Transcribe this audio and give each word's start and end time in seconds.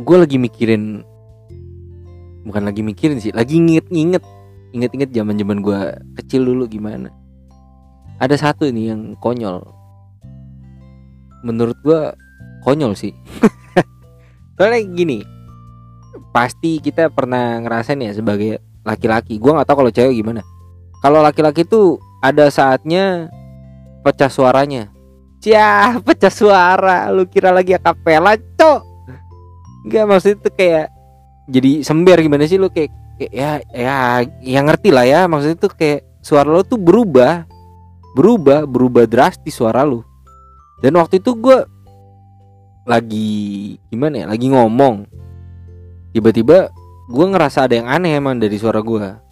gue 0.00 0.16
lagi 0.16 0.36
mikirin 0.40 1.04
bukan 2.48 2.62
lagi 2.64 2.80
mikirin 2.80 3.20
sih 3.20 3.36
lagi 3.36 3.60
nginget-nginget 3.60 4.24
inget-inget 4.70 5.10
zaman 5.10 5.34
zaman 5.36 5.58
gue 5.60 5.80
kecil 6.20 6.46
dulu 6.46 6.66
gimana. 6.70 7.10
Ada 8.20 8.36
satu 8.36 8.68
ini 8.68 8.92
yang 8.92 9.16
konyol. 9.18 9.64
Menurut 11.42 11.78
gue 11.82 12.12
konyol 12.62 12.94
sih. 12.94 13.16
Soalnya 14.60 14.80
gini 14.92 15.18
pasti 16.34 16.78
kita 16.82 17.08
pernah 17.10 17.58
ngerasain 17.64 17.98
ya 17.98 18.12
sebagai 18.14 18.60
laki-laki. 18.84 19.40
Gue 19.40 19.56
nggak 19.56 19.66
tahu 19.66 19.84
kalau 19.84 19.92
cewek 19.92 20.14
gimana. 20.20 20.44
Kalau 21.00 21.24
laki-laki 21.24 21.64
tuh 21.64 21.96
ada 22.20 22.52
saatnya 22.52 23.32
pecah 24.04 24.28
suaranya. 24.28 24.92
Cia, 25.40 25.96
pecah 26.04 26.28
suara. 26.28 27.08
Lu 27.08 27.24
kira 27.24 27.48
lagi 27.48 27.72
akapela, 27.72 28.36
cok. 28.36 28.89
Enggak 29.84 30.04
maksud 30.08 30.30
itu 30.36 30.50
kayak 30.52 30.92
jadi 31.48 31.80
sember 31.82 32.20
gimana 32.20 32.44
sih 32.44 32.60
lu? 32.60 32.68
Kayak, 32.68 32.92
kayak 33.16 33.32
ya 33.32 33.50
ya 33.72 33.94
yang 34.44 34.64
ngerti 34.68 34.88
lah 34.92 35.04
ya. 35.08 35.20
Maksud 35.26 35.56
itu 35.56 35.68
kayak 35.72 36.04
suara 36.20 36.48
lu 36.52 36.62
tuh 36.62 36.76
berubah. 36.76 37.48
Berubah 38.14 38.66
berubah 38.66 39.06
drastis 39.06 39.56
suara 39.56 39.86
lu. 39.86 40.02
Dan 40.80 40.96
waktu 40.98 41.20
itu 41.20 41.32
gue 41.36 41.58
lagi 42.84 43.76
gimana 43.88 44.24
ya 44.24 44.26
lagi 44.28 44.46
ngomong. 44.50 45.06
Tiba-tiba 46.10 46.74
gue 47.10 47.26
ngerasa 47.26 47.66
ada 47.70 47.74
yang 47.78 47.88
aneh 47.88 48.18
emang 48.18 48.38
dari 48.38 48.56
suara 48.58 48.82
gue 48.82 49.30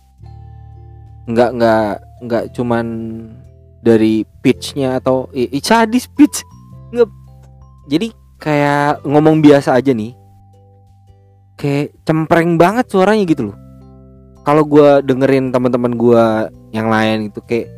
nggak 1.29 1.51
nggak 1.61 1.93
nggak 2.25 2.45
cuman 2.57 2.87
dari 3.85 4.25
pitchnya 4.41 4.97
atau 4.97 5.29
eh, 5.37 5.51
sadis 5.61 6.09
pitch. 6.09 6.41
Nggak 6.95 7.09
jadi 7.89 8.09
kayak 8.39 9.05
ngomong 9.05 9.43
biasa 9.43 9.75
aja 9.75 9.91
nih 9.93 10.15
kayak 11.59 11.93
cempreng 12.07 12.57
banget 12.57 12.87
suaranya 12.89 13.27
gitu 13.27 13.53
loh. 13.53 13.57
Kalau 14.47 14.65
gue 14.65 15.03
dengerin 15.05 15.53
teman-teman 15.53 15.93
gue 15.99 16.25
yang 16.73 16.89
lain 16.89 17.29
itu 17.29 17.43
kayak 17.45 17.69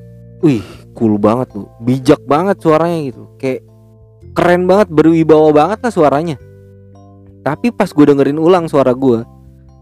wih 0.45 0.63
cool 0.95 1.17
banget 1.17 1.51
tuh. 1.57 1.67
Bijak 1.83 2.21
banget 2.29 2.61
suaranya 2.61 2.99
gitu. 3.09 3.27
Kayak 3.41 3.67
keren 4.37 4.69
banget 4.69 4.93
berwibawa 4.93 5.51
banget 5.51 5.83
lah 5.83 5.93
suaranya. 5.93 6.37
Tapi 7.41 7.73
pas 7.73 7.89
gue 7.89 8.05
dengerin 8.05 8.39
ulang 8.39 8.69
suara 8.69 8.93
gue 8.93 9.41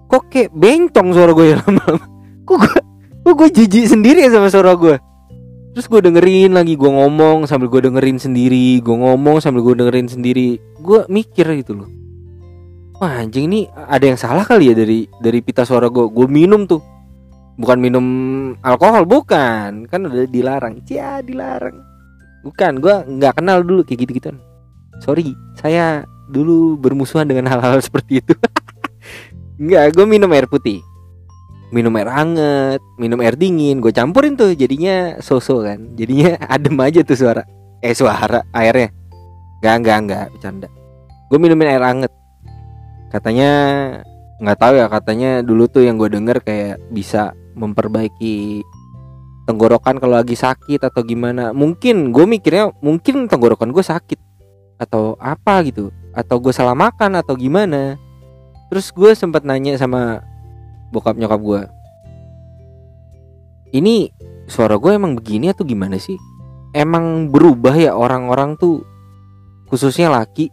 kok 0.08 0.24
kayak 0.32 0.50
bencong 0.56 1.12
suara 1.12 1.36
gue 1.36 1.46
ya 1.52 1.56
lama-lama 1.60 2.04
kok 2.48 2.56
gue 2.56 2.80
kok 3.28 3.34
gue 3.36 3.48
jijik 3.60 3.86
sendiri 3.92 4.24
ya 4.24 4.32
sama 4.32 4.48
suara 4.48 4.72
gue 4.72 4.96
terus 5.76 5.84
gue 5.84 6.00
dengerin 6.00 6.56
lagi 6.56 6.80
gue 6.80 6.90
ngomong 6.90 7.44
sambil 7.44 7.68
gue 7.68 7.92
dengerin 7.92 8.16
sendiri 8.16 8.80
gue 8.80 8.96
ngomong 8.96 9.38
sambil 9.44 9.60
gue 9.62 9.84
dengerin 9.84 10.08
sendiri. 10.08 10.58
Gue 10.80 11.04
mikir 11.12 11.44
gitu 11.60 11.76
loh 11.84 11.97
wah 12.98 13.22
anjing 13.22 13.50
ini 13.50 13.60
ada 13.70 14.04
yang 14.04 14.18
salah 14.18 14.42
kali 14.42 14.70
ya 14.70 14.74
dari 14.74 15.06
dari 15.22 15.38
pita 15.42 15.62
suara 15.62 15.90
gue 15.90 16.06
gue 16.10 16.26
minum 16.28 16.66
tuh. 16.66 16.82
Bukan 17.58 17.78
minum 17.82 18.06
alkohol 18.62 19.02
bukan. 19.02 19.90
Kan 19.90 20.06
udah 20.06 20.30
dilarang. 20.30 20.82
Cia 20.86 21.18
dilarang. 21.22 21.74
Bukan 22.46 22.78
gue 22.78 22.94
nggak 23.18 23.42
kenal 23.42 23.66
dulu 23.66 23.82
kayak 23.82 24.06
gitu 24.06 24.22
gituan 24.22 24.38
sorry 25.02 25.34
saya 25.58 26.02
dulu 26.28 26.76
bermusuhan 26.76 27.24
dengan 27.24 27.48
hal-hal 27.48 27.78
seperti 27.86 28.20
itu. 28.22 28.34
Nggak 29.62 29.96
gue 29.96 30.06
minum 30.06 30.30
air 30.30 30.46
putih. 30.46 30.84
Minum 31.68 31.92
air 32.00 32.08
hangat, 32.08 32.80
minum 32.96 33.20
air 33.20 33.36
dingin, 33.36 33.84
gue 33.84 33.92
campurin 33.92 34.40
tuh 34.40 34.56
jadinya 34.56 35.20
soso 35.20 35.60
kan, 35.60 35.92
jadinya 36.00 36.40
adem 36.54 36.80
aja 36.80 37.04
tuh 37.04 37.12
suara, 37.12 37.44
eh 37.84 37.92
suara 37.92 38.40
airnya, 38.56 38.88
nggak 39.60 39.74
nggak 39.84 39.98
nggak 40.08 40.24
bercanda, 40.32 40.68
gue 41.28 41.36
minumin 41.36 41.68
air 41.68 41.84
hangat, 41.84 42.08
katanya 43.08 43.50
nggak 44.38 44.58
tahu 44.58 44.74
ya 44.78 44.86
katanya 44.86 45.30
dulu 45.42 45.66
tuh 45.66 45.82
yang 45.82 45.98
gue 45.98 46.08
denger 46.08 46.44
kayak 46.44 46.78
bisa 46.94 47.34
memperbaiki 47.58 48.62
tenggorokan 49.48 49.96
kalau 49.98 50.20
lagi 50.20 50.36
sakit 50.36 50.84
atau 50.84 51.00
gimana, 51.00 51.56
mungkin 51.56 52.12
gue 52.12 52.24
mikirnya 52.28 52.68
mungkin 52.84 53.26
tenggorokan 53.26 53.72
gue 53.72 53.80
sakit 53.80 54.20
atau 54.76 55.16
apa 55.18 55.64
gitu, 55.64 55.88
atau 56.12 56.36
gue 56.38 56.52
salah 56.52 56.76
makan 56.76 57.16
atau 57.16 57.32
gimana, 57.34 57.96
terus 58.68 58.92
gue 58.92 59.16
sempat 59.16 59.48
nanya 59.48 59.80
sama 59.80 60.20
bokap 60.92 61.16
nyokap 61.16 61.40
gue 61.40 61.62
ini 63.72 64.08
suara 64.48 64.80
gue 64.80 64.96
emang 64.96 65.12
begini 65.12 65.52
atau 65.52 65.64
gimana 65.64 66.00
sih? 66.00 66.16
Emang 66.72 67.28
berubah 67.28 67.76
ya 67.76 67.92
orang-orang 67.96 68.56
tuh 68.56 68.84
khususnya 69.68 70.08
laki 70.08 70.48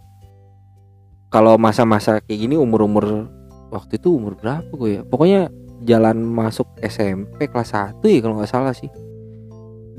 kalau 1.35 1.59
masa-masa 1.59 2.23
kayak 2.23 2.47
gini 2.47 2.56
umur-umur 2.56 3.28
waktu 3.68 4.00
itu 4.00 4.16
umur 4.16 4.40
berapa 4.40 4.72
gue 4.72 4.90
ya? 4.96 5.01
Pokoknya 5.03 5.51
jalan 5.84 6.23
masuk 6.23 6.63
SMP 6.79 7.51
kelas 7.51 7.75
1 7.75 8.00
ya 8.07 8.19
kalau 8.23 8.40
nggak 8.40 8.47
salah 8.47 8.72
sih. 8.72 8.88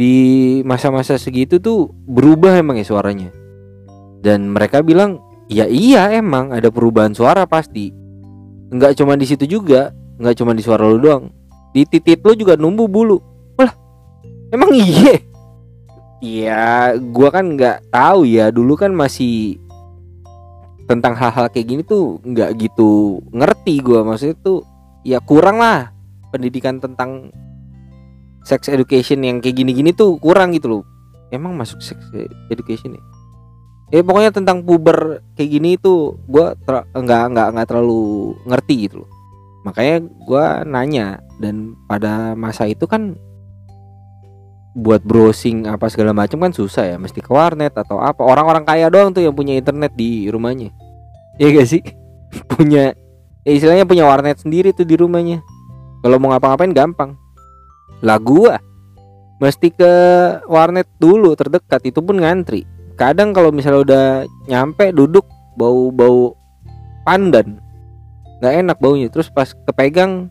Di 0.01 0.17
masa-masa 0.65 1.21
segitu 1.21 1.61
tuh 1.61 1.93
berubah 2.09 2.57
emang 2.57 2.81
ya 2.81 2.89
suaranya. 2.89 3.29
Dan 4.25 4.49
mereka 4.49 4.81
bilang 4.81 5.21
ya 5.53 5.69
iya 5.69 6.09
emang 6.17 6.57
ada 6.57 6.73
perubahan 6.73 7.13
suara 7.13 7.45
pasti. 7.45 7.93
Nggak 8.73 8.97
cuma 8.97 9.13
di 9.21 9.29
situ 9.29 9.45
juga 9.45 9.93
nggak 10.17 10.41
cuma 10.41 10.57
di 10.57 10.65
suara 10.65 10.89
lu 10.89 10.97
doang. 10.97 11.29
Di 11.77 11.85
titik 11.85 12.25
lu 12.25 12.33
juga 12.33 12.57
numbuh 12.57 12.89
bulu. 12.89 13.21
Lah 13.61 13.77
emang 14.57 14.73
iya? 14.73 15.21
Iya, 16.25 16.97
gua 17.13 17.29
kan 17.29 17.61
nggak 17.61 17.93
tahu 17.93 18.25
ya. 18.25 18.49
Dulu 18.49 18.73
kan 18.73 18.97
masih 18.97 19.61
tentang 20.87 21.19
hal-hal 21.19 21.51
kayak 21.51 21.67
gini 21.67 21.83
tuh 21.83 22.23
nggak 22.23 22.57
gitu 22.59 23.21
ngerti 23.35 23.83
gua. 23.83 24.07
Maksudnya 24.07 24.37
tuh 24.41 24.63
ya 25.03 25.19
kurang 25.23 25.59
lah 25.59 25.91
pendidikan 26.31 26.79
tentang 26.79 27.31
sex 28.47 28.71
education 28.71 29.23
yang 29.27 29.43
kayak 29.43 29.59
gini-gini 29.59 29.91
tuh 29.91 30.19
kurang 30.23 30.55
gitu 30.55 30.71
loh. 30.71 30.83
Emang 31.35 31.59
masuk 31.59 31.83
sex 31.83 31.99
education 32.49 32.95
ya? 32.95 33.03
Eh 33.95 34.03
pokoknya 34.03 34.35
tentang 34.35 34.67
puber 34.67 35.23
kayak 35.39 35.51
gini 35.51 35.79
gua 36.27 36.55
ter- 36.59 36.87
nggak 36.91 37.25
nggak 37.35 37.49
nggak 37.55 37.67
terlalu 37.67 38.35
ngerti 38.47 38.91
gitu 38.91 39.03
loh 39.03 39.11
makanya 39.67 40.07
gue 40.07 40.47
nanya 40.71 41.19
dan 41.43 41.75
pada 41.91 42.39
masa 42.39 42.71
itu 42.71 42.87
kan 42.87 43.19
buat 44.77 45.01
browsing 45.01 45.65
apa 45.65 45.89
segala 45.89 46.13
macam 46.13 46.37
kan 46.45 46.53
susah 46.53 46.85
ya 46.85 46.97
mesti 47.01 47.25
ke 47.25 47.33
warnet 47.33 47.73
atau 47.73 47.97
apa. 47.97 48.21
Orang-orang 48.21 48.69
kaya 48.69 48.93
doang 48.93 49.17
tuh 49.17 49.25
yang 49.25 49.33
punya 49.33 49.57
internet 49.57 49.97
di 49.97 50.29
rumahnya. 50.29 50.69
Ya 51.41 51.49
gak 51.49 51.65
sih? 51.65 51.81
Punya 52.53 52.93
ya 53.47 53.53
istilahnya 53.57 53.87
punya 53.89 54.05
warnet 54.05 54.37
sendiri 54.45 54.77
tuh 54.77 54.85
di 54.85 55.01
rumahnya. 55.01 55.41
Kalau 56.05 56.21
mau 56.21 56.29
ngapa-ngapain 56.37 56.77
gampang. 56.77 57.17
Lah 58.05 58.21
gua 58.21 58.61
mesti 59.41 59.73
ke 59.73 59.93
warnet 60.45 60.85
dulu 61.01 61.33
terdekat 61.33 61.81
itu 61.89 62.05
pun 62.05 62.21
ngantri. 62.21 62.69
Kadang 63.01 63.33
kalau 63.33 63.49
misalnya 63.53 63.81
udah 63.81 64.05
nyampe 64.49 64.93
duduk 64.93 65.25
bau-bau 65.57 66.37
pandan 67.09 67.57
nggak 68.45 68.55
enak 68.61 68.77
baunya. 68.77 69.09
Terus 69.09 69.33
pas 69.33 69.57
kepegang 69.57 70.29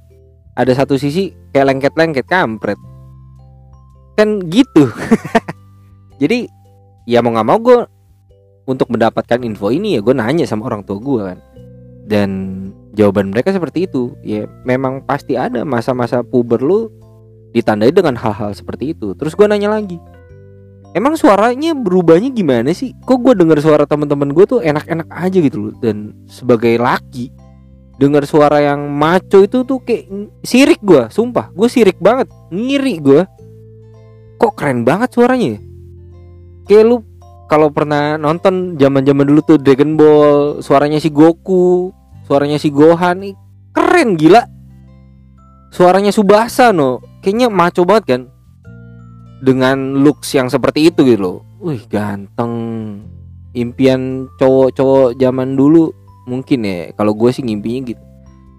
ada 0.54 0.70
satu 0.78 1.02
sisi 1.02 1.34
kayak 1.50 1.74
lengket-lengket 1.74 2.30
kampret 2.30 2.78
kan 4.16 4.42
gitu. 4.48 4.90
Jadi 6.22 6.48
ya 7.06 7.20
mau 7.22 7.36
nggak 7.36 7.48
mau 7.48 7.60
gue 7.60 7.80
untuk 8.66 8.90
mendapatkan 8.90 9.40
info 9.46 9.70
ini 9.70 10.00
ya 10.00 10.02
gue 10.02 10.16
nanya 10.16 10.48
sama 10.50 10.68
orang 10.72 10.82
tua 10.88 10.98
gue 11.00 11.22
kan. 11.22 11.40
Dan 12.06 12.30
jawaban 12.96 13.30
mereka 13.30 13.52
seperti 13.52 13.86
itu. 13.86 14.16
Ya 14.24 14.48
memang 14.64 15.04
pasti 15.04 15.36
ada 15.36 15.62
masa-masa 15.68 16.24
puber 16.24 16.64
lu 16.64 16.88
ditandai 17.52 17.92
dengan 17.92 18.16
hal-hal 18.16 18.56
seperti 18.56 18.98
itu. 18.98 19.14
Terus 19.16 19.36
gue 19.36 19.46
nanya 19.46 19.76
lagi 19.76 20.00
emang 20.96 21.20
suaranya 21.20 21.76
berubahnya 21.76 22.32
gimana 22.32 22.72
sih? 22.72 22.96
Kok 23.04 23.20
gue 23.20 23.34
dengar 23.36 23.60
suara 23.60 23.84
teman-teman 23.84 24.32
gue 24.32 24.46
tuh 24.48 24.64
enak-enak 24.64 25.12
aja 25.12 25.38
gitu 25.44 25.70
loh? 25.70 25.74
Dan 25.84 26.16
sebagai 26.32 26.80
laki 26.80 27.30
dengar 28.00 28.24
suara 28.24 28.64
yang 28.64 28.88
maco 28.88 29.44
itu 29.44 29.68
tuh 29.68 29.84
kayak 29.84 30.08
sirik 30.48 30.80
gue 30.80 31.12
sumpah. 31.12 31.52
Gue 31.52 31.68
sirik 31.68 32.00
banget 32.00 32.32
ngiri 32.50 33.04
gue 33.04 33.22
kok 34.36 34.54
keren 34.58 34.84
banget 34.84 35.16
suaranya 35.16 35.58
ya? 35.58 35.60
kayak 36.66 36.84
lu 36.86 36.98
kalau 37.46 37.70
pernah 37.70 38.18
nonton 38.18 38.74
zaman 38.76 39.06
zaman 39.06 39.26
dulu 39.30 39.42
tuh 39.46 39.58
Dragon 39.62 39.94
Ball 39.94 40.66
suaranya 40.66 40.98
si 40.98 41.14
Goku 41.14 41.94
suaranya 42.26 42.58
si 42.58 42.74
Gohan 42.74 43.22
nih 43.22 43.36
keren 43.76 44.16
gila. 44.16 44.44
Suaranya 45.70 46.16
Subasa 46.16 46.72
no. 46.72 47.04
Kayaknya 47.20 47.48
maco 47.52 47.84
banget 47.84 48.04
kan? 48.08 48.22
Dengan 49.44 50.00
looks 50.02 50.32
yang 50.32 50.48
seperti 50.48 50.88
itu 50.88 51.04
gitu 51.04 51.20
loh. 51.20 51.38
Wih 51.60 51.84
ganteng. 51.92 52.54
Impian 53.56 54.32
cowok-cowok 54.40 55.20
zaman 55.20 55.56
dulu 55.56 55.92
mungkin 56.28 56.66
ya 56.66 56.92
kalau 56.96 57.12
gue 57.12 57.30
sih 57.36 57.44
ngimpinya 57.44 57.92
gitu. 57.92 58.04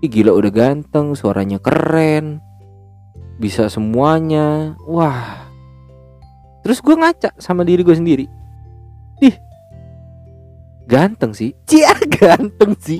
Ih 0.04 0.10
gila 0.12 0.36
udah 0.36 0.52
ganteng 0.52 1.16
suaranya 1.16 1.56
keren. 1.56 2.44
Bisa 3.40 3.72
semuanya. 3.72 4.76
Wah 4.84 5.45
terus 6.66 6.82
gue 6.82 6.98
ngaca 6.98 7.30
sama 7.38 7.62
diri 7.62 7.86
gue 7.86 7.94
sendiri. 7.94 8.26
Ih 9.22 9.38
ganteng 10.90 11.30
sih. 11.30 11.54
Cia 11.70 11.94
ganteng 12.18 12.74
sih. 12.82 12.98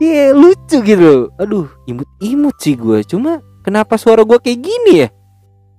Iya 0.00 0.32
lucu 0.32 0.80
gitu. 0.80 1.28
Aduh 1.36 1.68
imut-imut 1.84 2.56
sih 2.56 2.72
gue 2.72 3.04
Cuma 3.04 3.44
kenapa 3.60 4.00
suara 4.00 4.24
gue 4.24 4.40
kayak 4.40 4.60
gini 4.64 5.04
ya? 5.04 5.08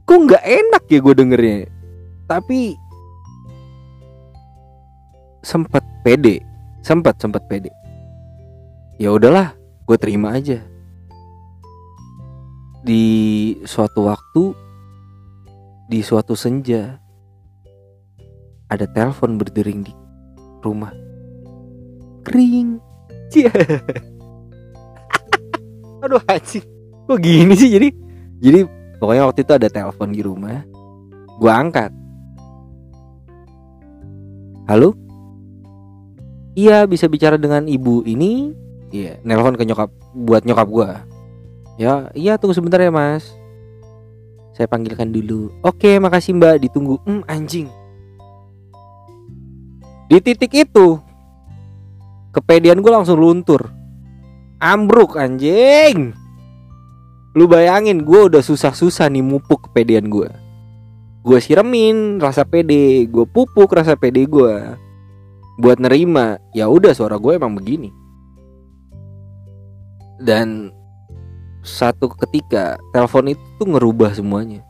Kok 0.06 0.20
nggak 0.30 0.44
enak 0.46 0.84
ya 0.86 1.00
gue 1.02 1.14
dengernya? 1.18 1.58
Tapi 2.30 2.78
Sempet 5.42 5.82
pede. 6.06 6.46
Sempet 6.86 7.18
sempet 7.18 7.42
pede. 7.50 7.74
Ya 9.02 9.10
udahlah 9.10 9.58
gue 9.90 9.98
terima 9.98 10.38
aja. 10.38 10.62
Di 12.84 13.04
suatu 13.64 14.12
waktu 14.12 14.52
Di 15.88 16.04
suatu 16.04 16.36
senja 16.36 17.03
Ada 18.74 18.90
telepon 18.90 19.38
berdering 19.38 19.86
di 19.86 19.94
rumah. 20.66 20.90
Kering. 22.26 22.82
Aduh 26.06 26.22
haji 26.30 26.62
Kok 27.06 27.20
gini 27.22 27.54
sih 27.54 27.70
jadi? 27.70 27.90
Jadi 28.42 28.66
pokoknya 28.98 29.30
waktu 29.30 29.46
itu 29.46 29.54
ada 29.54 29.70
telepon 29.70 30.10
di 30.10 30.26
rumah. 30.26 30.66
Gua 31.38 31.54
angkat. 31.62 31.94
Halo? 34.66 34.98
Iya 36.58 36.90
bisa 36.90 37.06
bicara 37.06 37.38
dengan 37.38 37.70
ibu 37.70 38.02
ini? 38.10 38.58
Iya 38.90 39.22
Nelpon 39.22 39.54
ke 39.54 39.70
nyokap 39.70 39.94
Buat 40.18 40.50
nyokap 40.50 40.66
gua. 40.74 41.06
Ya 41.78 42.10
iya 42.18 42.42
tunggu 42.42 42.58
sebentar 42.58 42.82
ya 42.82 42.90
mas. 42.90 43.38
Saya 44.58 44.66
panggilkan 44.66 45.14
dulu. 45.14 45.54
Oke 45.62 46.02
makasih 46.02 46.34
mbak. 46.42 46.58
Ditunggu. 46.66 46.98
Hmm 47.06 47.22
anjing 47.30 47.70
Di 50.14 50.22
titik 50.22 50.54
itu 50.54 51.02
kepedean 52.38 52.86
gue 52.86 52.92
langsung 52.94 53.18
luntur. 53.18 53.74
Ambruk 54.62 55.18
anjing. 55.18 56.14
Lu 57.34 57.50
bayangin 57.50 58.06
gue 58.06 58.30
udah 58.30 58.46
susah-susah 58.46 59.10
nih 59.10 59.26
mupuk 59.26 59.66
kepedean 59.66 60.06
gue 60.06 60.30
gue 61.24 61.40
siremin 61.40 62.20
rasa 62.20 62.44
pede. 62.44 63.08
Gue 63.08 63.24
pupuk 63.24 63.72
rasa 63.72 63.96
pede 63.96 64.28
gue 64.28 64.54
buat 65.58 65.80
nerima 65.80 66.38
ya 66.52 66.68
udah 66.68 66.92
suara 66.92 67.16
gue 67.16 67.34
emang 67.34 67.56
begini. 67.56 67.90
Dan 70.20 70.70
satu 71.64 72.12
ketika 72.12 72.76
telepon 72.92 73.34
itu 73.34 73.44
tuh 73.58 73.68
ngerubah 73.72 74.14
semuanya. 74.14 74.62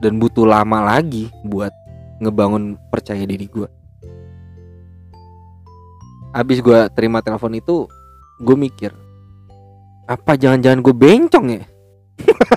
Dan 0.00 0.18
butuh 0.18 0.48
lama 0.48 0.80
lagi 0.84 1.30
buat 1.44 1.70
ngebangun 2.18 2.80
percaya 2.88 3.22
diri 3.28 3.46
gue 3.46 3.83
Abis 6.34 6.58
gue 6.58 6.78
terima 6.98 7.22
telepon 7.22 7.54
itu 7.54 7.86
Gue 8.42 8.58
mikir 8.58 8.90
Apa 10.10 10.34
jangan-jangan 10.34 10.82
gue 10.82 10.90
bencong 10.90 11.46
ya? 11.46 11.62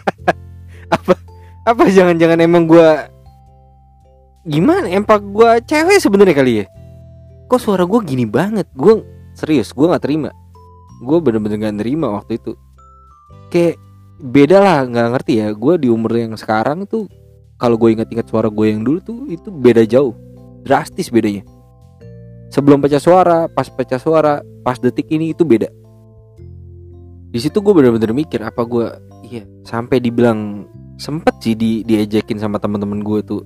Apa 0.98 1.14
Apa 1.62 1.84
jangan-jangan 1.86 2.42
emang 2.42 2.66
gue 2.66 2.90
Gimana? 4.50 4.90
Empak 4.90 5.22
gue 5.22 5.62
cewek 5.70 6.02
sebenarnya 6.02 6.34
kali 6.34 6.54
ya? 6.64 6.66
Kok 7.52 7.62
suara 7.62 7.84
gue 7.86 8.00
gini 8.02 8.24
banget? 8.24 8.66
Gue 8.72 9.04
serius 9.36 9.76
gue 9.76 9.92
gak 9.92 10.08
terima. 10.08 10.32
Gue 11.04 11.20
bener-bener 11.20 11.68
gak 11.68 11.76
nerima 11.84 12.16
waktu 12.16 12.40
itu. 12.40 12.56
Kayak 13.52 13.76
beda 14.24 14.58
lah 14.64 14.88
nggak 14.88 15.08
ngerti 15.20 15.44
ya. 15.44 15.52
Gue 15.52 15.76
di 15.76 15.92
umur 15.92 16.16
yang 16.16 16.40
sekarang 16.40 16.88
tuh 16.88 17.12
kalau 17.60 17.76
gue 17.76 18.00
ingat-ingat 18.00 18.24
suara 18.32 18.48
gue 18.48 18.72
yang 18.72 18.88
dulu 18.88 19.04
tuh 19.04 19.28
itu 19.28 19.52
beda 19.52 19.84
jauh. 19.84 20.16
Drastis 20.64 21.12
bedanya 21.12 21.44
sebelum 22.58 22.82
pecah 22.82 22.98
suara, 22.98 23.46
pas 23.46 23.70
pecah 23.70 24.02
suara, 24.02 24.42
pas 24.66 24.82
detik 24.82 25.06
ini 25.14 25.38
itu 25.38 25.46
beda. 25.46 25.70
Di 27.30 27.38
situ 27.38 27.62
gue 27.62 27.70
bener-bener 27.70 28.18
mikir 28.18 28.42
apa 28.42 28.66
gue, 28.66 28.90
iya 29.30 29.46
sampai 29.62 30.02
dibilang 30.02 30.66
sempet 30.98 31.38
sih 31.38 31.54
di 31.54 31.86
diejekin 31.86 32.42
sama 32.42 32.58
teman-teman 32.58 33.06
gue 33.06 33.22
tuh. 33.22 33.46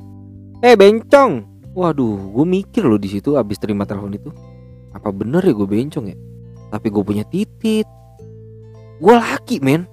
Eh 0.63 0.79
bencong, 0.79 1.43
waduh, 1.75 2.15
gue 2.39 2.45
mikir 2.47 2.87
loh 2.87 2.95
di 2.95 3.11
situ 3.11 3.35
abis 3.35 3.59
terima 3.59 3.83
telepon 3.83 4.15
itu, 4.15 4.31
apa 4.95 5.11
bener 5.11 5.43
ya 5.43 5.51
gue 5.51 5.67
bencong 5.67 6.07
ya? 6.07 6.15
Tapi 6.71 6.87
gue 6.87 7.03
punya 7.03 7.27
titit, 7.27 7.83
gue 9.03 9.11
laki 9.11 9.59
men. 9.59 9.83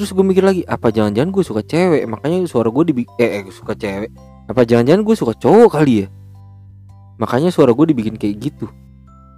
Terus 0.00 0.16
gue 0.16 0.24
mikir 0.24 0.40
lagi, 0.40 0.64
apa 0.64 0.88
jangan-jangan 0.88 1.28
gue 1.28 1.44
suka 1.44 1.60
cewek, 1.60 2.08
makanya 2.08 2.48
suara 2.48 2.72
gue 2.72 2.84
di 2.88 3.04
eh, 3.20 3.44
eh 3.44 3.52
suka 3.52 3.76
cewek. 3.76 4.08
Apa 4.48 4.64
jangan-jangan 4.64 5.04
gue 5.04 5.12
suka 5.12 5.36
cowok 5.36 5.76
kali 5.76 6.06
ya? 6.06 6.08
Makanya 7.20 7.52
suara 7.52 7.76
gue 7.76 7.92
dibikin 7.92 8.16
kayak 8.16 8.40
gitu. 8.40 8.66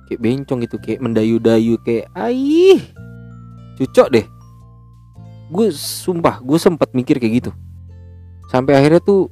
Kayak 0.06 0.20
bencong 0.22 0.58
gitu 0.62 0.76
kayak 0.78 1.02
mendayu-dayu 1.02 1.74
kayak 1.82 2.06
aih 2.14 2.78
cucok 3.76 4.08
deh. 4.14 4.26
Gue 5.50 5.74
sumpah 5.74 6.38
gue 6.38 6.58
sempat 6.62 6.94
mikir 6.94 7.18
kayak 7.18 7.42
gitu. 7.42 7.50
Sampai 8.48 8.78
akhirnya 8.78 9.02
tuh 9.02 9.26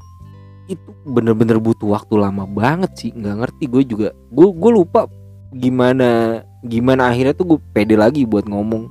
itu 0.67 0.91
bener-bener 1.07 1.59
butuh 1.59 1.95
waktu 1.95 2.15
lama 2.19 2.47
banget 2.47 2.91
sih 2.99 3.11
nggak 3.15 3.37
ngerti 3.47 3.65
gue 3.71 3.83
juga. 3.87 4.09
Gue 4.35 4.51
gue 4.51 4.71
lupa 4.75 5.07
gimana 5.55 6.43
gimana 6.67 7.09
akhirnya 7.09 7.39
tuh 7.39 7.55
gue 7.55 7.59
pede 7.71 7.95
lagi 7.95 8.27
buat 8.27 8.51
ngomong 8.51 8.91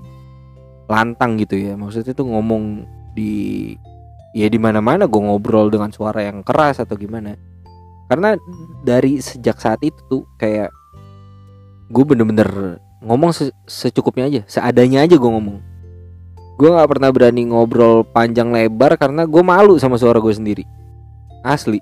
lantang 0.88 1.36
gitu 1.36 1.60
ya. 1.60 1.76
Maksudnya 1.76 2.16
tuh 2.16 2.32
ngomong 2.32 2.88
di 3.12 3.76
ya 4.32 4.48
di 4.48 4.60
mana 4.62 4.80
mana 4.80 5.10
gue 5.10 5.20
ngobrol 5.20 5.68
dengan 5.68 5.92
suara 5.92 6.24
yang 6.24 6.46
keras 6.46 6.80
atau 6.80 6.96
gimana 6.96 7.34
karena 8.10 8.36
dari 8.82 9.22
sejak 9.22 9.62
saat 9.62 9.80
itu 9.86 10.02
tuh 10.10 10.26
kayak 10.42 10.74
gue 11.94 12.04
bener-bener 12.04 12.82
ngomong 13.06 13.32
se 13.32 13.54
secukupnya 13.70 14.26
aja 14.28 14.42
seadanya 14.50 15.06
aja 15.06 15.16
gue 15.16 15.30
ngomong. 15.30 15.62
Gue 16.60 16.70
nggak 16.76 16.90
pernah 16.92 17.10
berani 17.14 17.48
ngobrol 17.48 18.04
panjang 18.04 18.52
lebar 18.52 19.00
karena 19.00 19.24
gue 19.24 19.40
malu 19.46 19.80
sama 19.80 19.96
suara 19.96 20.20
gue 20.20 20.34
sendiri. 20.34 20.66
Asli. 21.46 21.80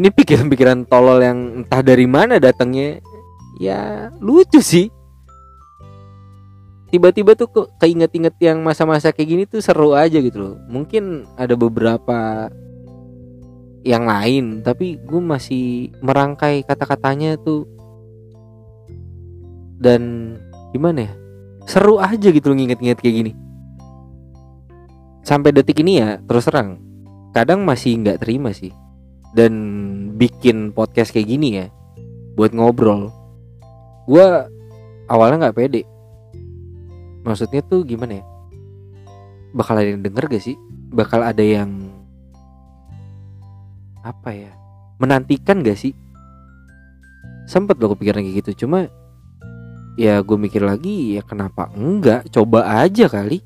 Ini 0.00 0.08
pikiran-pikiran 0.08 0.88
tolol 0.88 1.20
yang 1.20 1.38
entah 1.60 1.84
dari 1.84 2.08
mana 2.08 2.40
datangnya 2.40 3.04
ya 3.60 4.08
lucu 4.22 4.64
sih. 4.64 4.88
Tiba-tiba 6.88 7.36
tuh 7.36 7.68
keinget-inget 7.76 8.34
yang 8.40 8.64
masa-masa 8.64 9.12
kayak 9.12 9.28
gini 9.28 9.42
tuh 9.44 9.60
seru 9.60 9.92
aja 9.92 10.16
gitu 10.18 10.38
loh. 10.40 10.56
Mungkin 10.66 11.28
ada 11.36 11.52
beberapa 11.54 12.48
yang 13.80 14.04
lain 14.04 14.60
tapi 14.60 15.00
gue 15.00 15.22
masih 15.22 15.94
merangkai 16.04 16.64
kata-katanya 16.64 17.40
tuh. 17.40 17.64
Dan 19.80 20.36
gimana 20.76 21.08
ya? 21.08 21.12
Seru 21.64 21.96
aja 21.96 22.28
gitu 22.28 22.52
nginget-nginget 22.52 23.00
kayak 23.00 23.16
gini. 23.24 23.32
Sampai 25.24 25.52
detik 25.52 25.80
ini 25.80 26.00
ya 26.00 26.20
terus 26.24 26.48
terang 26.48 26.80
kadang 27.32 27.64
masih 27.64 28.00
nggak 28.00 28.20
terima 28.20 28.52
sih. 28.52 28.72
Dan 29.30 29.54
bikin 30.18 30.74
podcast 30.74 31.14
kayak 31.14 31.28
gini 31.30 31.48
ya 31.62 31.66
buat 32.34 32.50
ngobrol 32.50 33.14
gue 34.10 34.26
awalnya 35.06 35.48
nggak 35.48 35.56
pede. 35.56 35.82
Maksudnya 37.22 37.62
tuh 37.62 37.84
gimana 37.84 38.18
ya? 38.18 38.24
Bakal 39.54 39.74
ada 39.82 39.88
yang 39.92 40.02
denger 40.02 40.24
gak 40.30 40.42
sih? 40.42 40.56
Bakal 40.90 41.20
ada 41.26 41.42
yang 41.42 41.89
apa 44.04 44.30
ya 44.32 44.52
menantikan 45.00 45.64
gak 45.64 45.80
sih? 45.80 45.96
Sempet 47.48 47.80
lo 47.80 47.92
kepikiran 47.96 48.22
kayak 48.22 48.44
gitu 48.44 48.66
cuma 48.66 48.86
ya 49.98 50.22
gue 50.22 50.38
mikir 50.38 50.62
lagi 50.62 51.18
ya 51.18 51.22
kenapa 51.24 51.68
enggak? 51.74 52.28
Coba 52.30 52.64
aja 52.84 53.10
kali. 53.10 53.42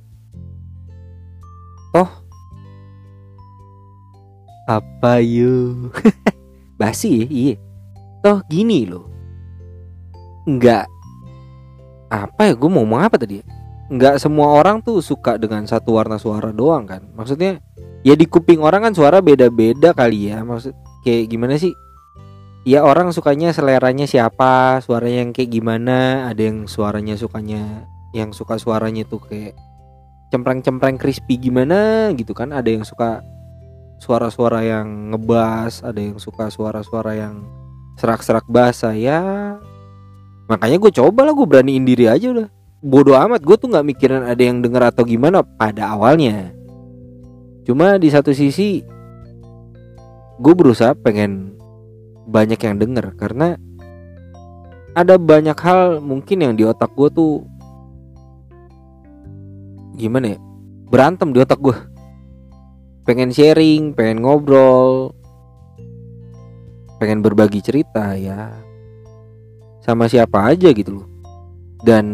Toh 1.95 2.11
apa 4.65 5.21
yuk 5.21 5.93
basi 6.81 7.25
ya 7.25 7.27
iya. 7.29 7.57
Toh 8.25 8.41
gini 8.49 8.89
loh. 8.89 9.07
Enggak. 10.49 10.89
Apa 12.09 12.49
ya 12.49 12.55
gue 12.57 12.71
mau 12.71 12.85
ngomong 12.85 13.03
apa 13.05 13.19
tadi 13.19 13.43
Enggak 13.93 14.17
semua 14.17 14.57
orang 14.57 14.81
tuh 14.81 15.05
suka 15.05 15.37
dengan 15.37 15.69
satu 15.69 16.01
warna 16.01 16.17
suara 16.17 16.49
doang 16.49 16.89
kan? 16.89 17.05
Maksudnya 17.13 17.61
ya 18.05 18.15
di 18.15 18.29
kuping 18.29 18.61
orang 18.61 18.85
kan 18.87 18.93
suara 18.93 19.25
beda-beda 19.25 19.97
kali 19.97 20.29
ya 20.31 20.45
maksud 20.45 20.77
kayak 21.03 21.33
gimana 21.33 21.57
sih? 21.57 21.73
Ya 22.65 22.81
orang 22.81 23.13
sukanya 23.13 23.53
seleranya 23.53 24.09
siapa 24.09 24.81
suaranya 24.81 25.29
yang 25.29 25.33
kayak 25.37 25.53
gimana 25.53 26.29
ada 26.33 26.41
yang 26.49 26.65
suaranya 26.65 27.13
sukanya 27.17 27.85
yang 28.17 28.33
suka 28.33 28.57
suaranya 28.57 29.05
tuh 29.05 29.21
kayak 29.21 29.53
cempreng-cempreng 30.33 30.97
crispy 30.97 31.37
gimana 31.37 32.09
gitu 32.17 32.33
kan? 32.33 32.53
Ada 32.53 32.73
yang 32.73 32.85
suka 32.85 33.21
suara-suara 34.01 34.65
yang 34.65 35.13
ngebas 35.13 35.85
ada 35.85 36.01
yang 36.01 36.17
suka 36.17 36.49
suara-suara 36.49 37.13
yang 37.17 37.45
serak-serak 38.01 38.49
basah 38.49 38.97
ya. 38.97 39.21
Makanya 40.49 40.81
gue 40.81 40.93
coba 40.93 41.29
lah 41.29 41.37
gue 41.37 41.45
beraniin 41.45 41.85
diri 41.85 42.09
aja 42.09 42.33
udah. 42.33 42.49
Bodoh 42.85 43.17
amat 43.17 43.45
gue 43.45 43.57
tuh 43.61 43.69
nggak 43.69 43.85
mikirin 43.85 44.25
ada 44.25 44.41
yang 44.41 44.65
denger 44.65 44.93
atau 44.93 45.05
gimana 45.05 45.41
pada 45.41 45.93
awalnya 45.97 46.53
Cuma 47.65 47.97
di 47.97 48.13
satu 48.13 48.31
sisi 48.37 48.85
gue 50.41 50.55
berusaha 50.55 50.93
pengen 50.93 51.57
banyak 52.29 52.61
yang 52.61 52.77
denger 52.77 53.17
karena 53.17 53.57
ada 54.95 55.19
banyak 55.19 55.57
hal 55.59 55.99
mungkin 56.05 56.45
yang 56.45 56.55
di 56.55 56.65
otak 56.69 56.93
gue 56.95 57.09
tuh 57.11 57.33
gimana 59.95 60.35
ya 60.35 60.39
berantem 60.91 61.31
di 61.31 61.39
otak 61.39 61.63
gue 61.63 61.77
pengen 63.07 63.31
sharing 63.31 63.95
pengen 63.95 64.27
ngobrol 64.27 65.15
pengen 66.99 67.23
berbagi 67.23 67.63
cerita 67.63 68.19
ya 68.19 68.65
sama 69.85 70.09
siapa 70.09 70.49
aja 70.49 70.73
gitu 70.73 71.05
loh. 71.05 71.07
Dan 71.85 72.07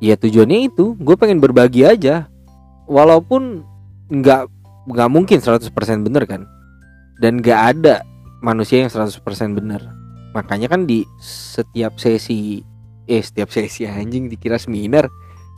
ya 0.00 0.16
tujuannya 0.16 0.72
itu 0.72 0.96
gue 0.96 1.16
pengen 1.20 1.44
berbagi 1.44 1.84
aja. 1.84 2.32
Walaupun 2.88 3.60
nggak 4.12 4.42
nggak 4.86 5.08
mungkin 5.10 5.38
100% 5.42 5.72
bener 6.06 6.24
kan? 6.26 6.42
Dan 7.18 7.40
nggak 7.40 7.60
ada 7.76 8.04
manusia 8.44 8.84
yang 8.84 8.92
100% 8.92 9.22
bener. 9.56 9.82
Makanya 10.36 10.68
kan 10.68 10.84
di 10.84 11.02
setiap 11.18 11.96
sesi 11.96 12.60
eh 13.06 13.22
setiap 13.22 13.48
sesi 13.54 13.86
anjing 13.86 14.26
dikira 14.26 14.58
seminar 14.58 15.06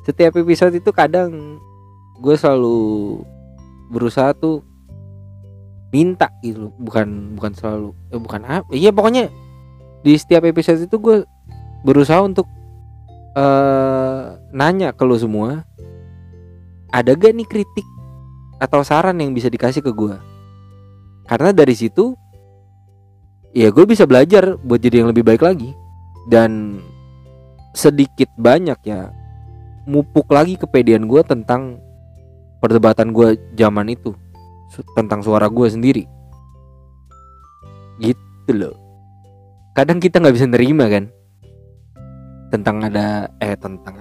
setiap 0.05 0.37
episode 0.37 0.77
itu 0.77 0.93
kadang 0.93 1.61
gue 2.21 2.35
selalu 2.37 3.21
berusaha 3.89 4.37
tuh 4.37 4.61
minta 5.89 6.29
gitu 6.45 6.69
bukan 6.77 7.37
bukan 7.37 7.53
selalu 7.57 7.89
eh, 8.13 8.21
bukan 8.21 8.41
apa 8.45 8.73
iya 8.77 8.93
pokoknya 8.93 9.33
di 10.05 10.13
setiap 10.17 10.45
episode 10.45 10.85
itu 10.85 10.97
gue 11.01 11.25
berusaha 11.83 12.21
untuk 12.21 12.45
uh, 13.33 14.37
nanya 14.53 14.93
ke 14.93 15.03
lo 15.09 15.17
semua 15.17 15.65
ada 16.93 17.17
gak 17.17 17.33
nih 17.33 17.49
kritik 17.49 17.89
atau 18.59 18.83
saran 18.83 19.19
yang 19.23 19.35
bisa 19.35 19.47
dikasih 19.47 19.83
ke 19.83 19.95
gue 19.95 20.19
karena 21.29 21.53
dari 21.53 21.77
situ 21.77 22.17
ya 23.53 23.69
gue 23.69 23.85
bisa 23.85 24.09
belajar 24.09 24.57
buat 24.65 24.81
jadi 24.81 25.05
yang 25.05 25.13
lebih 25.13 25.29
baik 25.29 25.45
lagi. 25.45 25.77
Dan 26.29 26.81
sedikit 27.77 28.33
banyak 28.41 28.81
ya 28.85 29.13
mupuk 29.85 30.33
lagi 30.33 30.57
kepedean 30.57 31.05
gue 31.05 31.21
tentang 31.25 31.77
perdebatan 32.65 33.13
gue 33.13 33.37
zaman 33.61 33.93
itu. 33.93 34.17
Tentang 34.97 35.21
suara 35.21 35.53
gue 35.53 35.69
sendiri. 35.69 36.05
Gitu 38.01 38.53
loh. 38.57 38.77
Kadang 39.77 40.01
kita 40.01 40.25
nggak 40.25 40.35
bisa 40.37 40.49
nerima 40.49 40.89
kan? 40.89 41.13
Tentang 42.49 42.81
ada 42.89 43.29
eh 43.45 43.53
tentang 43.61 44.01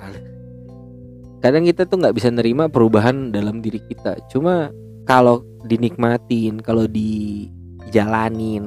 kadang 1.44 1.64
kita 1.66 1.86
tuh 1.86 2.02
nggak 2.02 2.16
bisa 2.18 2.30
nerima 2.34 2.70
perubahan 2.70 3.30
dalam 3.32 3.62
diri 3.62 3.82
kita. 3.84 4.18
Cuma 4.32 4.74
kalau 5.08 5.44
dinikmatin 5.68 6.60
kalau 6.64 6.88
dijalanin 6.88 8.64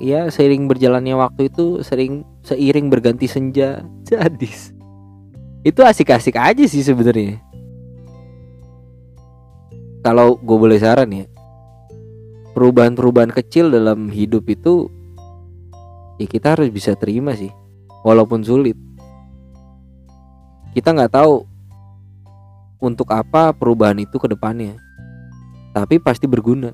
ya 0.00 0.32
seiring 0.32 0.64
berjalannya 0.68 1.12
waktu 1.16 1.52
itu 1.52 1.84
sering 1.84 2.24
seiring 2.40 2.88
berganti 2.88 3.28
senja 3.28 3.84
jadis 4.08 4.72
itu 5.60 5.84
asik-asik 5.84 6.40
aja 6.40 6.64
sih 6.64 6.80
sebenarnya. 6.80 7.36
Kalau 10.00 10.40
gue 10.40 10.56
boleh 10.56 10.80
saran 10.80 11.12
ya 11.12 11.28
perubahan-perubahan 12.56 13.28
kecil 13.36 13.68
dalam 13.68 14.08
hidup 14.08 14.48
itu 14.48 14.88
ya 16.16 16.24
kita 16.24 16.56
harus 16.56 16.72
bisa 16.72 16.96
terima 16.96 17.36
sih 17.36 17.52
walaupun 18.02 18.40
sulit 18.40 18.76
kita 20.76 20.94
nggak 20.94 21.12
tahu 21.14 21.46
untuk 22.80 23.08
apa 23.12 23.52
perubahan 23.52 23.98
itu 24.00 24.16
ke 24.16 24.26
depannya 24.30 24.78
tapi 25.76 26.02
pasti 26.02 26.26
berguna 26.26 26.72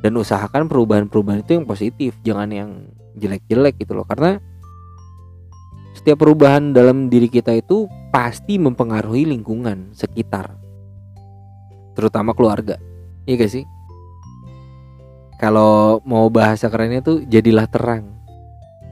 dan 0.00 0.16
usahakan 0.16 0.66
perubahan-perubahan 0.66 1.44
itu 1.44 1.60
yang 1.60 1.66
positif 1.68 2.16
jangan 2.24 2.48
yang 2.50 2.70
jelek-jelek 3.20 3.76
gitu 3.82 3.98
loh 3.98 4.06
karena 4.08 4.40
setiap 6.00 6.22
perubahan 6.22 6.70
dalam 6.70 7.10
diri 7.10 7.26
kita 7.26 7.52
itu 7.52 7.90
pasti 8.14 8.56
mempengaruhi 8.56 9.26
lingkungan 9.26 9.90
sekitar. 9.92 10.54
Terutama 11.98 12.32
keluarga. 12.32 12.78
Iya 13.26 13.44
gak 13.44 13.52
sih? 13.52 13.64
Kalau 15.36 15.98
mau 16.08 16.28
bahasa 16.30 16.70
kerennya 16.70 17.02
tuh 17.02 17.26
jadilah 17.26 17.66
terang. 17.66 18.16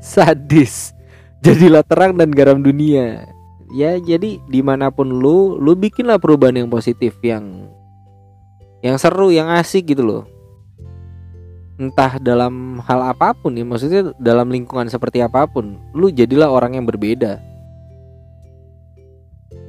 Sadis. 0.02 0.92
Jadilah 1.46 1.86
terang 1.86 2.18
dan 2.18 2.34
garam 2.34 2.58
dunia. 2.58 3.22
Ya 3.68 4.00
jadi 4.00 4.40
di 4.40 4.60
mana 4.64 4.88
pun 4.88 5.20
lu, 5.20 5.60
lu 5.60 5.76
bikinlah 5.76 6.16
perubahan 6.16 6.64
yang 6.64 6.70
positif 6.72 7.16
yang 7.20 7.68
yang 8.80 8.96
seru, 8.96 9.28
yang 9.28 9.50
asik 9.52 9.92
gitu 9.92 10.06
loh. 10.06 10.24
Entah 11.78 12.18
dalam 12.18 12.82
hal 12.82 13.14
apa 13.14 13.36
pun 13.36 13.54
ya 13.54 13.62
maksudnya 13.62 14.10
dalam 14.18 14.50
lingkungan 14.50 14.90
seperti 14.90 15.22
apa 15.22 15.46
pun 15.46 15.78
lu 15.94 16.10
jadilah 16.10 16.50
orang 16.50 16.80
yang 16.80 16.86
berbeda. 16.88 17.38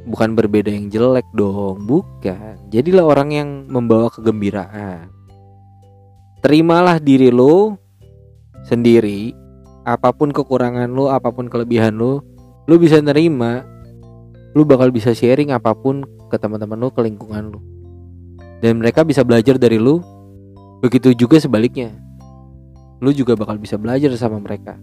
Bukan 0.10 0.34
berbeda 0.34 0.74
yang 0.74 0.90
jelek 0.90 1.28
dong 1.38 1.86
bukan. 1.86 2.58
Jadilah 2.74 3.06
orang 3.06 3.30
yang 3.30 3.50
membawa 3.70 4.10
kegembiraan. 4.10 5.12
Terimalah 6.40 6.98
diri 6.98 7.30
lu 7.30 7.76
sendiri 8.66 9.36
apa 9.84 10.14
pun 10.14 10.30
kekurangan 10.30 10.90
lu 10.90 11.10
apa 11.10 11.34
pun 11.34 11.50
kelebihan 11.50 11.98
lu 11.98 12.22
lu 12.70 12.76
bisa 12.78 13.02
nerima 13.02 13.66
lu 14.54 14.66
bakal 14.66 14.90
bisa 14.90 15.14
sharing 15.14 15.54
apa 15.54 15.74
pun 15.78 16.06
ke 16.30 16.38
teman-teman 16.38 16.78
lu 16.78 16.90
ke 16.90 17.02
lingkungan 17.06 17.54
lu 17.54 17.60
dan 18.60 18.82
mereka 18.82 19.06
bisa 19.06 19.24
belajar 19.24 19.56
dari 19.56 19.80
lu 19.80 20.02
Begitu 20.80 21.12
juga 21.12 21.36
sebaliknya. 21.44 21.92
Lu 23.04 23.12
juga 23.12 23.36
bakal 23.36 23.60
bisa 23.60 23.76
belajar 23.76 24.12
sama 24.16 24.40
mereka. 24.40 24.80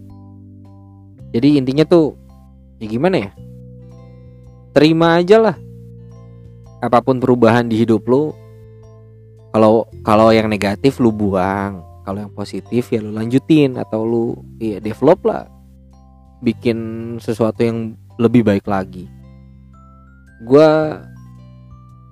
Jadi 1.33 1.57
intinya 1.57 1.85
tuh 1.85 2.13
ya 2.77 2.85
gimana 2.85 3.29
ya? 3.29 3.31
Terima 4.77 5.17
aja 5.17 5.41
lah. 5.41 5.57
Apa 6.85 7.01
pun 7.01 7.17
perubahan 7.17 7.65
di 7.65 7.81
hidup 7.81 8.05
lu. 8.05 8.29
Kalau 9.49 9.89
kalau 10.05 10.29
yang 10.29 10.45
negatif 10.45 11.01
lu 11.01 11.09
buang, 11.09 11.81
kalau 12.05 12.21
yang 12.21 12.33
positif 12.33 12.93
ya 12.93 13.01
lu 13.01 13.09
lanjutin 13.17 13.81
atau 13.81 14.05
lu 14.05 14.25
ya 14.61 14.77
develop 14.77 15.25
lah. 15.25 15.49
Bikin 16.45 16.77
sesuatu 17.17 17.65
yang 17.65 17.97
lebih 18.21 18.45
baik 18.45 18.69
lagi. 18.69 19.09
Gua 20.45 21.01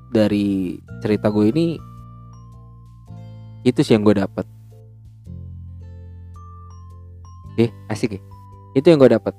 dari 0.10 0.80
cerita 1.04 1.28
gue 1.28 1.52
ini 1.52 1.76
itu 3.68 3.80
sih 3.84 3.98
yang 3.98 4.06
gue 4.06 4.16
dapat 4.16 4.48
eh 7.60 7.68
asik 7.92 8.16
ya? 8.16 8.22
Itu 8.78 8.88
yang 8.88 9.02
gue 9.04 9.12
dapat 9.12 9.36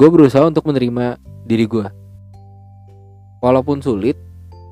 gue 0.00 0.08
berusaha 0.08 0.48
untuk 0.48 0.64
menerima 0.64 1.20
diri 1.44 1.68
gue 1.68 1.84
walaupun 3.44 3.84
sulit 3.84 4.16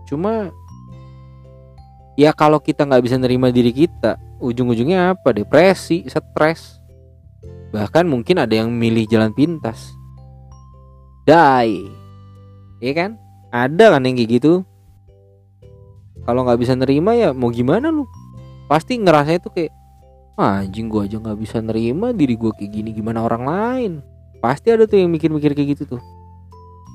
cuma 0.09 0.49
ya 2.17 2.33
kalau 2.33 2.57
kita 2.57 2.89
nggak 2.89 3.05
bisa 3.05 3.21
nerima 3.21 3.53
diri 3.53 3.75
kita 3.77 4.17
ujung-ujungnya 4.41 5.15
apa? 5.15 5.35
Depresi 5.35 6.07
stres. 6.07 6.79
Bahkan 7.75 8.09
mungkin 8.09 8.41
ada 8.41 8.55
yang 8.57 8.73
milih 8.73 9.05
jalan 9.11 9.35
pintas. 9.35 9.93
Die 11.29 11.98
iya 12.79 12.93
kan? 12.95 13.11
Ada 13.49 13.97
kan 13.97 14.05
yang 14.05 14.17
kayak 14.19 14.31
gitu? 14.41 14.53
Kalau 16.29 16.45
nggak 16.45 16.61
bisa 16.61 16.77
nerima 16.77 17.17
ya 17.17 17.33
mau 17.33 17.49
gimana 17.49 17.89
lu? 17.89 18.05
Pasti 18.69 19.01
ngerasa 19.01 19.41
itu 19.41 19.49
kayak 19.49 19.73
ah, 20.37 20.63
anjing 20.63 20.87
gue 20.93 21.09
aja 21.09 21.17
nggak 21.19 21.39
bisa 21.41 21.59
nerima 21.65 22.13
diri 22.13 22.37
gue 22.37 22.53
kayak 22.53 22.71
gini 22.71 22.91
gimana 22.93 23.25
orang 23.25 23.43
lain? 23.49 23.93
Pasti 24.39 24.71
ada 24.71 24.87
tuh 24.87 25.01
yang 25.01 25.11
mikir-mikir 25.11 25.57
kayak 25.57 25.79
gitu 25.79 25.99
tuh. 25.99 26.03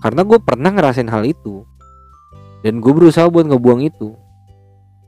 Karena 0.05 0.23
gue 0.23 0.39
pernah 0.39 0.71
ngerasain 0.71 1.09
hal 1.09 1.27
itu. 1.27 1.65
Dan 2.63 2.79
gue 2.79 2.93
berusaha 2.95 3.27
buat 3.27 3.43
ngebuang 3.43 3.83
itu. 3.83 4.15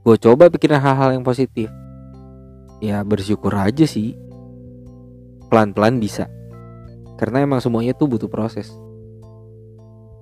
Gue 0.03 0.15
coba 0.19 0.51
pikirin 0.51 0.81
hal-hal 0.81 1.15
yang 1.15 1.23
positif. 1.23 1.71
Ya 2.83 2.99
bersyukur 3.07 3.55
aja 3.55 3.87
sih. 3.87 4.19
Pelan-pelan 5.47 6.03
bisa. 6.03 6.27
Karena 7.15 7.47
emang 7.47 7.63
semuanya 7.63 7.95
tuh 7.95 8.11
butuh 8.11 8.27
proses 8.27 8.75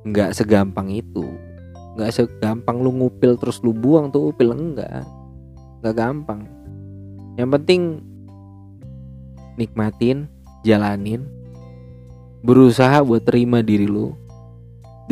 nggak 0.03 0.35
segampang 0.35 0.91
itu. 0.91 1.25
Nggak 1.95 2.11
segampang 2.11 2.81
lu 2.81 2.91
ngupil 2.91 3.39
terus 3.39 3.61
lu 3.63 3.71
buang 3.71 4.11
tuh 4.11 4.31
upil 4.31 4.51
enggak. 4.51 5.05
Gak 5.83 5.95
gampang. 5.99 6.47
Yang 7.35 7.49
penting 7.59 7.81
nikmatin 9.59 10.31
jalanin 10.63 11.27
berusaha 12.41 13.03
buat 13.03 13.23
terima 13.23 13.61
diri 13.61 13.85
lu 13.85 14.15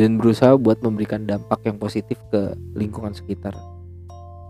dan 0.00 0.16
berusaha 0.16 0.56
buat 0.56 0.80
memberikan 0.80 1.28
dampak 1.28 1.62
yang 1.68 1.76
positif 1.76 2.16
ke 2.32 2.56
lingkungan 2.74 3.12
sekitar. 3.12 3.52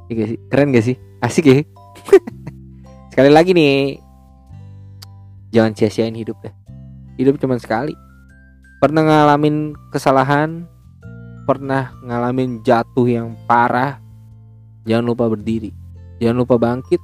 Iya? 0.08 0.38
Keren 0.46 0.74
gak 0.74 0.86
sih? 0.86 0.96
Asik 1.18 1.44
ya? 1.46 1.58
sekali 3.12 3.30
lagi 3.30 3.54
nih. 3.54 3.98
Jangan 5.52 5.76
sia-siain 5.76 6.16
hidup 6.16 6.40
deh 6.40 6.54
Hidup 7.20 7.36
cuma 7.36 7.60
sekali 7.60 7.92
Pernah 8.82 9.06
ngalamin 9.06 9.78
kesalahan? 9.94 10.66
Pernah 11.46 11.94
ngalamin 12.02 12.66
jatuh 12.66 13.06
yang 13.06 13.38
parah? 13.46 14.02
Jangan 14.90 15.06
lupa 15.06 15.30
berdiri. 15.30 15.70
Jangan 16.18 16.42
lupa 16.42 16.58
bangkit, 16.58 16.98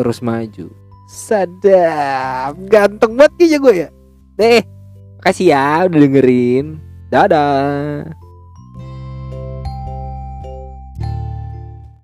terus 0.00 0.24
maju. 0.24 0.72
Sadap. 1.12 2.56
Ganteng 2.72 3.12
banget 3.12 3.32
kayaknya 3.36 3.58
gue 3.60 3.74
ya. 3.76 3.88
Deh 4.40 4.62
Makasih 5.20 5.46
ya 5.52 5.84
udah 5.84 6.00
dengerin. 6.00 6.66
Dadah 7.12 8.08